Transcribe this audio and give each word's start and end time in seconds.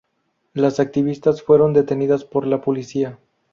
Las 0.55 0.79
activistas 0.79 1.43
fueron 1.43 1.73
detenidas 1.73 2.23
por 2.25 2.47
la 2.47 2.61
Policía. 2.63 3.19